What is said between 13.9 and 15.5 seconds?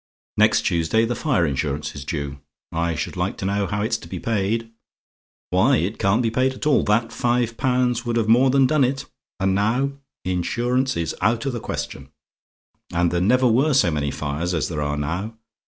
many fires as there are now.